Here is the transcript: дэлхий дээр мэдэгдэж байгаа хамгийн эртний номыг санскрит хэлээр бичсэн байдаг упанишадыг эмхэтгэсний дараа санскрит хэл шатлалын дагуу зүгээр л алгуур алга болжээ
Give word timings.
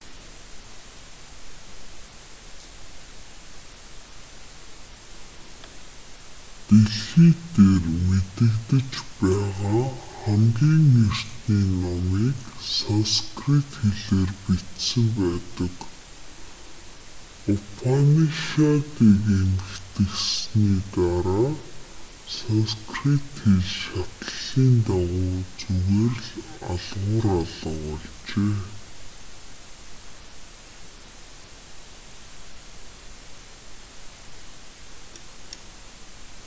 дэлхий 6.71 7.33
дээр 7.55 7.85
мэдэгдэж 8.07 8.91
байгаа 9.19 9.85
хамгийн 10.19 10.87
эртний 11.07 11.65
номыг 11.83 12.39
санскрит 12.77 13.71
хэлээр 13.83 14.31
бичсэн 14.43 15.05
байдаг 15.19 15.75
упанишадыг 17.53 19.23
эмхэтгэсний 19.41 20.79
дараа 20.95 21.49
санскрит 22.37 23.27
хэл 23.43 23.63
шатлалын 23.79 24.73
дагуу 24.87 25.35
зүгээр 25.59 26.15
л 26.25 26.41
алгуур 26.71 27.25
алга 27.39 27.71
болжээ 27.83 28.55